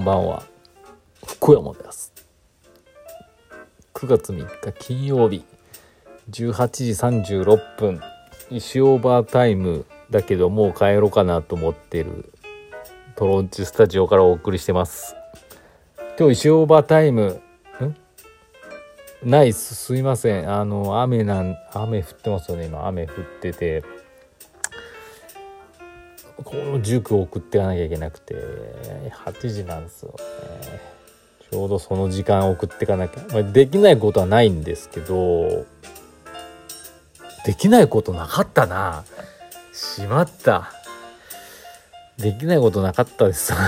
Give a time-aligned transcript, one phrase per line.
[0.00, 0.42] んばんは。
[1.26, 2.14] 福山です。
[3.92, 5.44] 9月3日金曜日
[6.30, 8.00] 18時36分。
[8.50, 12.32] 石オーバータイムだけどもう帰ろうかなと思ってる
[13.14, 15.14] トロンチスタジオからお送りしてます。
[16.18, 17.42] 今日石オーバータイム
[17.82, 17.94] ん？
[19.22, 20.50] ナイスすいません。
[20.50, 22.66] あの雨なん雨降ってますよね。
[22.66, 23.84] 今雨降ってて。
[26.50, 28.34] この塾を送っていかなきゃいけなくて
[29.24, 30.80] 8時なんですよね。
[31.48, 35.64] ちょうどその時間送っていかなきゃ、まあ、できないことはないんですけど
[37.44, 39.04] できないことなかったな。
[39.72, 40.72] しまった。
[42.18, 43.52] できないことなかったです。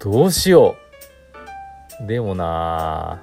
[0.00, 0.76] どうしよ
[2.02, 2.06] う。
[2.06, 3.22] でもな。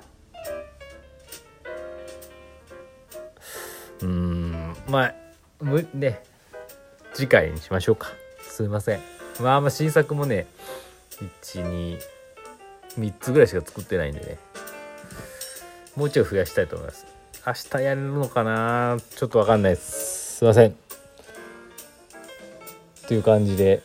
[4.02, 5.14] うんまあ
[5.60, 6.24] むね。
[7.18, 8.10] 次回にしましょうか。
[8.44, 9.00] すいません。
[9.42, 10.46] まあまあ新作もね
[11.42, 12.00] 123
[13.20, 14.38] つぐらいしか作ってないんでね。
[15.96, 17.08] もうちょい増やしたいと思います。
[17.44, 20.38] 明日やれるのかなちょっとわかんないです。
[20.38, 20.76] すいません。
[23.08, 23.82] という感じで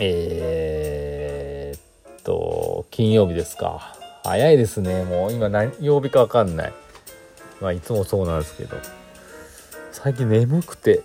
[0.00, 3.94] えー、っと金曜日ですか。
[4.24, 5.04] 早いですね。
[5.04, 6.72] もう今何曜日かわかんない。
[7.60, 8.76] まあいつもそうなんですけど。
[9.92, 11.02] 最近眠くて。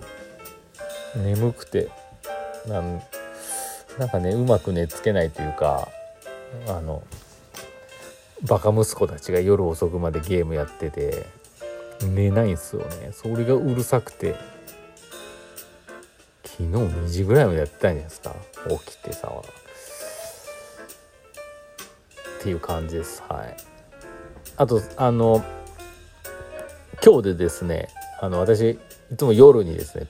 [1.16, 1.90] 眠くて
[2.68, 3.02] なん
[3.98, 5.88] なんかねうまく寝つけないというか
[6.68, 7.04] あの
[8.44, 11.26] バカ息子たちが夜遅くまでゲームやってて
[12.04, 13.12] 寝ないんすよね。
[13.14, 14.36] それがうるさくて
[16.44, 18.36] 昨日2時ぐらいまでやってたんじゃないですか。
[18.70, 19.32] 起きてさ。
[22.40, 23.24] っていう感じです。
[23.30, 23.56] はい。
[24.58, 25.44] あとあの
[27.04, 27.88] 今日でですね
[28.22, 28.80] あの私い
[29.18, 30.08] つも夜にですね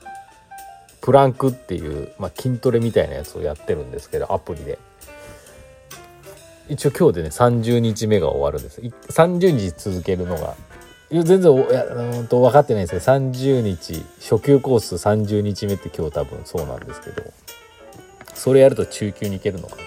[1.04, 4.80] プランクっていう、まあ、筋トレみたいなやつをやってるんですけどアプリで。
[6.70, 8.80] 一応今日でね30日目が終わるんです。
[8.80, 10.56] 30日続けるのが。
[11.12, 17.22] 全然いやうんと分かってないんですけど30日初級コース30日目って今日多分そうなんですけど。
[18.34, 19.82] それやると中級に行けるのかな。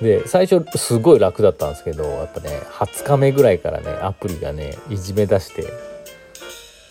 [0.00, 5.66] で最初すごい楽だったんですけどやっぱね20日目ぐらいからねアプリがねいじめ出して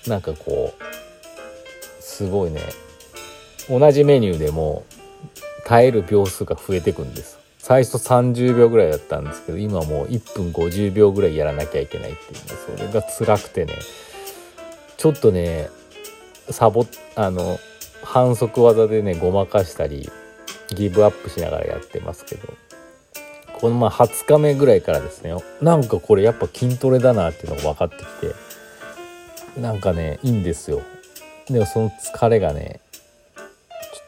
[0.08, 0.93] なんかこう
[2.14, 2.62] すごいね。
[3.68, 4.86] 同じメニューでも
[5.66, 7.40] 耐える秒数が増えてくんです。
[7.58, 12.40] 最初30秒ぐらいだったんですけど今もう1分50秒ぐらいやらなきゃいけないっていうね。
[12.78, 13.74] それが辛くてね。
[14.98, 15.70] ちょっとね
[16.52, 16.86] サボ
[17.16, 17.58] あの
[18.04, 20.10] 反則技でねごまかしたり
[20.70, 22.54] ギブアップしながらやってますけど。
[23.60, 25.34] このまあ20日目ぐらいからですね。
[25.62, 28.36] なんかこれやっぱ筋トレだなっていうのが分かってきて。
[29.60, 30.82] なんかねいいんですよ。
[31.50, 32.80] でもその疲れがね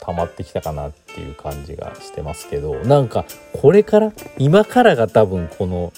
[0.01, 5.91] 溜まってきたかなっていう感じがしてますけどなんかこれから今からが多分この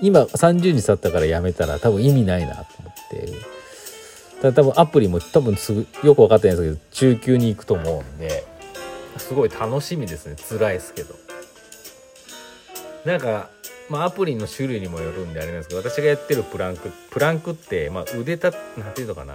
[0.00, 3.60] 今30日経ったからやめたら多分意味ないなと思って。
[4.40, 8.44] だ多分アプリも多分すぐよく分かってないんですけど中級に行くと思うんで
[9.18, 11.14] すごい楽しみですね辛いですけど。
[13.04, 13.50] なんか
[13.88, 19.34] まあ、アプリの種類にもよるんであれなんですけど私がやってるプランクプランクって、まあ、腕たなんていうのかな。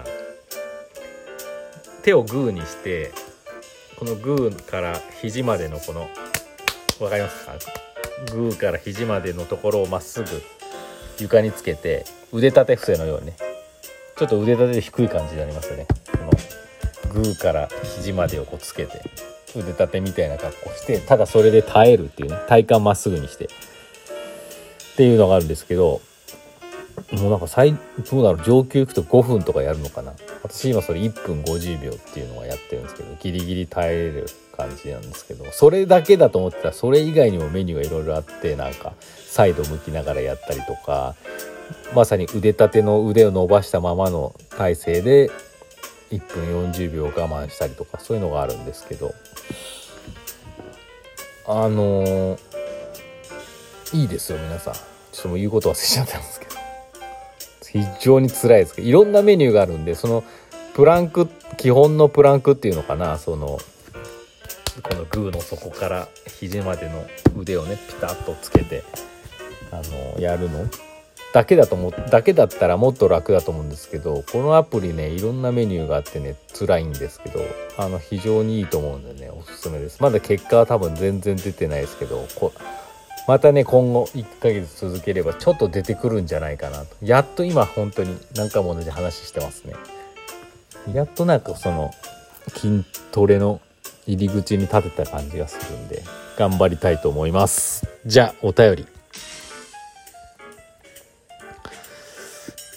[2.06, 3.12] 手をグーにして
[3.98, 6.08] このグーから肘までのこの
[7.00, 7.54] 分かりますか？
[8.32, 10.30] グーから肘までのところをまっすぐ
[11.18, 13.34] 床につけて腕立て伏せのようにね。
[14.18, 15.88] ちょっと腕立てで低い感じになりますよね。
[16.12, 16.30] この
[17.12, 19.02] グーから肘までをこうつけて
[19.56, 22.38] 腕立てみたいな格好してただそれで耐えるっていうね。
[22.48, 23.46] 体幹まっすぐにして。
[23.46, 23.48] っ
[24.96, 26.02] ていうのがあるんですけど
[27.20, 27.74] もうなんか最
[28.10, 30.14] どうだろう上級行くと5分とかやるのかな。
[30.44, 38.94] 私今それ1分50秒っていうのはやってるんですけどギリギリ耐えれる感じなんですけどそれだけだと思ってたらそれ以外にもメニューがいろいろあってなんか
[39.28, 41.16] サイド向きながらやったりとか
[41.96, 45.32] まさに腕立ての腕を伸ばしたままの体勢で
[46.12, 49.14] 1分40秒我慢したりとかそういうのがあるんですけど。
[51.48, 52.40] あのー、
[53.94, 54.74] いいですよ皆さん。
[54.74, 54.80] ちょ
[55.20, 56.65] っともう言うこと忘れちゃったんですけど。
[57.76, 58.82] 非常に辛いです。
[58.82, 60.24] いろんなメニューがあるんでその
[60.74, 61.28] プランク
[61.58, 63.60] 基本のプランクっていうのかなその
[64.82, 66.08] このグーの底から
[66.40, 67.06] 肘までの
[67.38, 68.84] 腕をねピタッとつけて
[69.72, 69.82] あ
[70.16, 70.66] のやるの？
[71.34, 77.42] だけだと思だけだったらもっと楽だと思うんですけどこのアプリねいろんなメニューがあってね辛いんですけど
[77.78, 80.02] あの非常にいいと思うんでねおすすめです。
[80.02, 82.54] まだ結果は多分全然出てないですけどこ
[83.28, 86.96] またね今後1ヶ月続ければちょっと出てくるんじゃないかなと。
[87.02, 89.74] やっと今本当に何回も同じ話してますね。
[90.94, 91.92] やっとなんかその
[92.50, 93.60] 筋トレの
[94.06, 96.04] 入り口に立てた感じがするんで
[96.38, 97.88] 頑張りたいと思います。
[98.06, 98.88] じゃあお便り。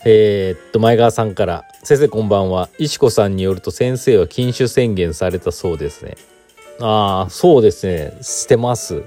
[0.07, 2.71] えー、っと前川さんから「先生こんばんは。
[2.79, 6.17] 石子さんによると先生は禁酒宣言されたそうですね」
[6.81, 8.17] ああそうですね。
[8.23, 9.03] してます。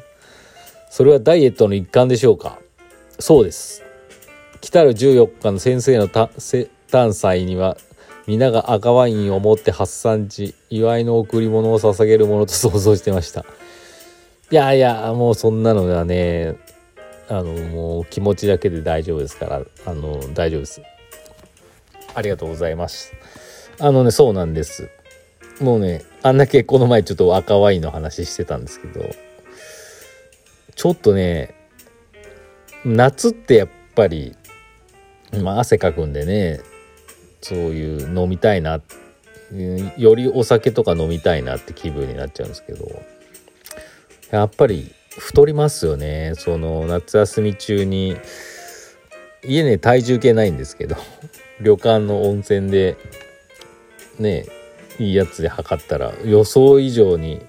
[0.92, 2.60] それはダイエットの一環でしょうか？
[3.18, 3.82] そうです。
[4.60, 7.78] 来たる14日の先生の生誕祭には
[8.28, 13.46] 皆が赤ワインを持って発散時祝いの贈り物を捧げるものと想像してました。
[14.52, 16.58] いやいやもうそんなのはね
[17.30, 20.82] あのもう気持ちだけで大丈夫ですからあの大丈夫です。
[22.14, 23.14] ありがとうございます。
[23.80, 24.90] あのねそうなんです。
[25.62, 29.06] もうねあんだけこの前ちょっと赤ワインの話してたんですけど
[30.76, 31.56] ちょっとね
[32.86, 34.36] 夏ってやっぱり
[35.42, 36.62] まあ汗かくんでね
[37.42, 38.82] そういう飲みたいな
[39.98, 43.02] よりお酒とか飲みたいなって気分になっちゃうんですけど
[44.32, 46.34] やっぱり太りますよね。
[46.38, 48.16] その夏休み中に
[49.44, 50.96] 家ね体重計ないんですけど
[51.60, 52.96] 旅館の温泉で
[54.20, 54.46] ね
[55.00, 57.42] いいやつで測ったら予想以上に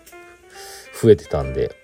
[1.00, 1.76] 増えてたんで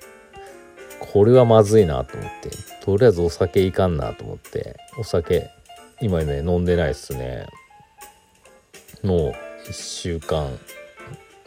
[1.13, 2.51] これはまずいなと思って。
[2.85, 4.77] とりあえずお酒いかんなと思って。
[4.99, 5.51] お酒
[6.01, 7.47] 今ね飲んでないっすね。
[9.03, 9.35] も
[9.67, 10.59] う1週間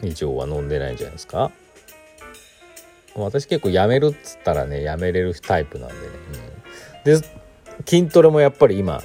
[0.02, 1.50] 以上は飲んでないんじゃないですか。
[3.14, 6.00] 私結構やめるっつったらねやめれるタイプなんでね、
[7.04, 7.26] うん、で
[7.86, 9.02] 筋トレもやっぱり今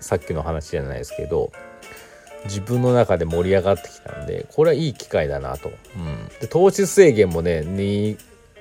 [0.00, 1.52] さっきの話じゃないですけど
[2.44, 7.62] 自分の中で盛り上がってきたんでこれはいい機会だなと、うん、で糖質制限もね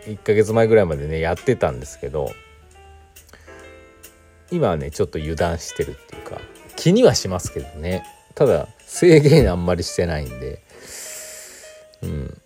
[0.06, 2.32] 1ヶ月前ぐらいまでねやってたんですけど
[4.52, 6.40] 今はねちょっと油断してるっていうか
[6.76, 8.04] 気にはしますけどね。
[8.36, 10.62] ただ制限あんまりしてないんで。
[12.02, 12.38] うん。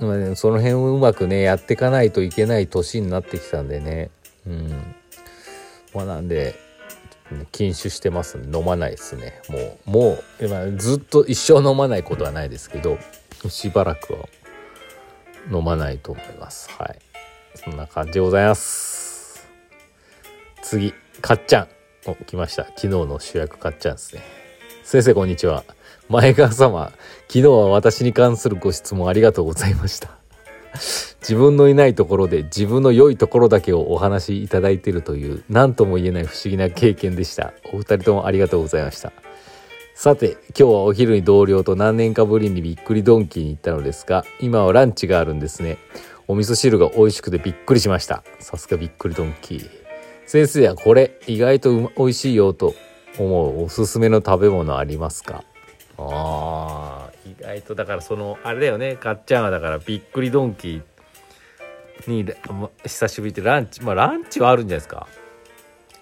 [0.00, 4.10] まあね、その辺をうまくねやっていかないといけない年になってきたんでね。
[4.46, 4.94] うん。
[5.94, 6.54] まあなんで
[7.52, 9.40] 禁酒してます飲まないですね。
[9.48, 12.98] もうもう今ずっと一生飲まないことはないですけど
[13.48, 14.28] しばらくは。
[15.52, 16.70] 飲まないと思います。
[16.78, 16.98] はい。
[17.54, 19.48] そんな感じでございます。
[20.62, 21.68] 次かっちゃん。
[22.06, 22.64] お来ました。
[22.64, 24.22] 昨日の主役かっちゃんですね。
[24.84, 25.64] 先生こんにちは。
[26.08, 26.90] 前川様
[27.28, 30.10] 昨日は私に関するご質問ありがとうございました。
[31.20, 37.52] 自分のいないところで自分の良いところだけをお話しいただいているという何とも言えない不思議な経験でした。
[37.72, 39.12] お二人ともありがとうございました。
[40.02, 45.76] さて今日はお昼に同僚と何年かぶりにびっくりドンキーに行ったのですが今はランチがあるんですね。
[46.26, 48.24] お味噌汁が美味しくてびっくりしました。
[48.38, 49.70] さすがびっくりドンキー。
[50.24, 52.74] 先生はこれ意外と美味しいよと
[53.18, 55.44] 思うおすすめの食べ物ありますか？
[55.98, 58.96] あ意外とだからそのあれだよね。
[58.96, 62.24] かっちゃんはだからびっくりドンキーに
[62.86, 65.06] 久しぶりってランチまあランチはあるんじゃないですか。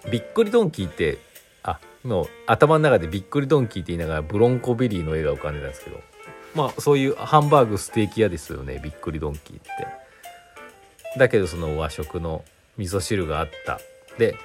[0.09, 1.17] びっくりドンキーって
[2.05, 6.01] あもう頭の中でびっくりドンキーって言いながらブロンコベリーの絵が浮かんでたんですけど。
[6.55, 8.79] まあそういうハンバーグステーキ屋ですよね。
[8.83, 9.69] びっくりドンキーって。
[11.17, 12.43] だけどその和食の
[12.77, 13.79] 味噌汁があった。
[14.17, 14.35] で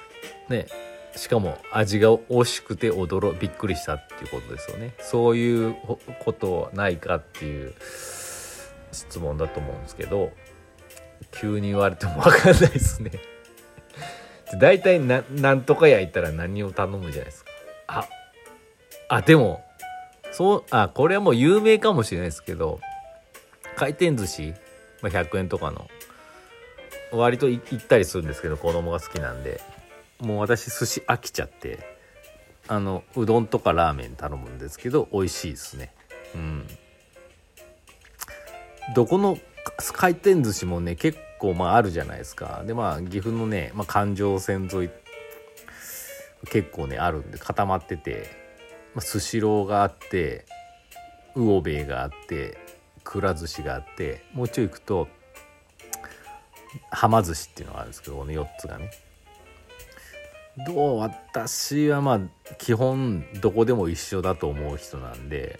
[0.49, 0.67] ね
[1.15, 4.93] しかも味が美味しくて驚びっくりしたっていうことですよね。
[4.99, 5.75] そういう
[6.23, 7.73] ことないかっていう
[8.91, 10.31] 質問だと思うんですけど
[11.31, 13.11] 急に言われても分かんないですね。
[14.53, 17.51] 大体ななんとか屋行ったら何を頼むじゃないですか。
[17.87, 18.07] あ
[19.09, 19.63] あでも
[20.31, 22.79] そうあこれはもう有名かもしれないですけど
[23.75, 24.53] 回転寿司、
[25.01, 25.87] まあ、100円とかの
[27.11, 29.61] 割と行ったりするんですけど子供が好きなんで
[30.19, 31.79] もう私寿司飽きちゃって
[32.67, 35.91] あのうどんとかラーメン頼むんですけど美味しいですね。
[36.33, 36.67] うん。
[38.93, 39.37] どこの
[39.93, 42.63] 回転寿司もね結構まああるじゃないですか。
[42.65, 44.89] でまあ岐阜のね、まあ、環状線沿い
[46.45, 48.29] 結構ねあるんで固まってて、
[48.99, 50.45] スシローがあって
[51.35, 52.57] 魚べいがあって
[53.03, 55.07] くら寿司があってもうちょい行くと
[56.91, 58.91] はま寿司っていうのがあるんですけどこの4つがね。
[60.65, 65.59] どう私はまあ基本どこでも一緒だと思う人なんで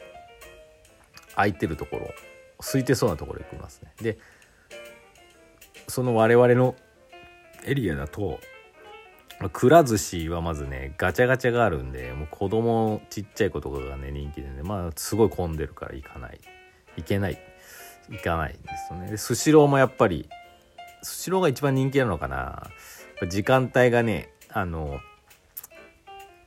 [1.35, 2.13] 空いてるところ
[2.59, 3.91] 空いてそうなところ行きますね。
[4.01, 4.17] で
[5.87, 6.75] その我々の
[7.65, 8.39] エリアだと
[9.51, 16.39] くら寿司はまずねガチャガチャがあるんでもう子供ちっちゃい子とかがね人気でねまあすごい混んでるから行かない。
[16.95, 17.37] 行けない。
[18.09, 19.11] 行かないんですよね。
[19.11, 20.29] でスシローもやっぱり
[21.01, 22.69] スシローが一番人気なのかな。
[23.29, 24.99] 時間帯がねあの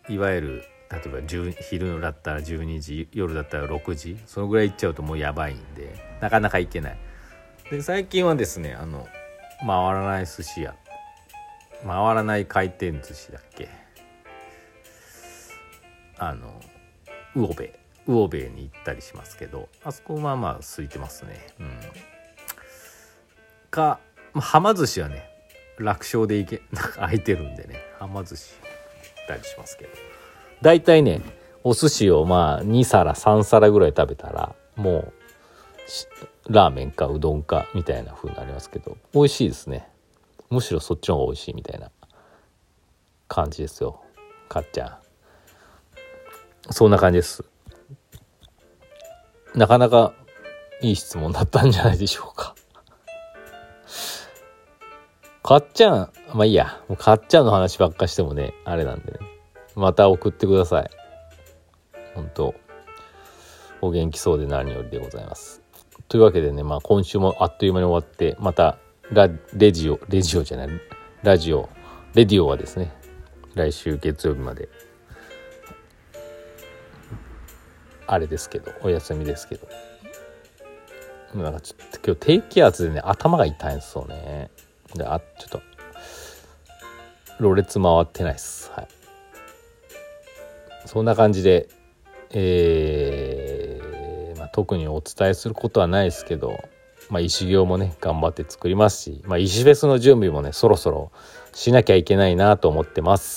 [0.09, 6.99] いわゆる例えば昼だったら12時夜だったら6時そのぐらい行っちゃうともうやばいんでなかなか行けない。
[7.71, 9.07] で最近はですねあの
[9.61, 10.75] 回らない寿司屋。
[11.87, 13.69] 回らない回転寿司だっけ？
[16.19, 16.61] あの
[17.37, 21.47] 魚べ魚べに行ったりしますけどあそこはまあ空いてますね。
[21.61, 21.79] うん。
[23.71, 24.00] か
[24.35, 25.29] はま寿司はね
[25.79, 29.91] 楽勝で行け なんか空いてるんでねはま寿司行ったりしますけど。
[30.62, 31.21] 大体ね
[31.62, 35.12] お寿司をまあ2皿3皿ぐらい食べたらもう
[36.49, 39.88] ラーメンかうどんかみたいな風になりますけど美味しいですね。
[40.50, 41.90] むしろそっちの方が美味しいみたいな
[43.26, 44.02] 感じですよ。
[44.49, 46.73] かっちゃん。
[46.73, 47.45] そんな感じです。
[49.54, 50.14] なかなか
[50.80, 52.54] いい質問だったんじゃないでしょうか。
[55.42, 56.83] かっちゃんまあいいや。
[56.88, 59.18] もうかっちゃんの話ばっかしてもねあれなんでね。
[59.75, 60.90] また送ってください。
[62.14, 62.54] 本当
[63.80, 65.62] お元気そうで何よりでございます。
[66.09, 68.79] というわけでね、まあ、今週もあっという間に終わってまた
[69.12, 70.69] ラレジオレジオじゃない
[71.23, 71.69] ラジオ
[72.15, 72.93] レディオはですね
[73.55, 74.69] 来週月曜日まで
[78.07, 79.69] あれですけどお休みですけど。
[81.35, 84.50] なんかちょっと今日低気圧でね頭が痛いんですよね。
[84.95, 85.61] であちょっと
[87.38, 88.71] ろれつ回ってないっす。
[88.75, 88.88] はい。
[90.87, 91.69] そんな感じで
[92.31, 93.27] えー、
[94.59, 96.59] 特にお伝えすることはないですけど
[97.11, 101.12] まあ、石行もね頑張って作りますし、まあ、石フェスの準備もねそろそろ
[101.55, 103.37] しなきゃいけないなと思ってます。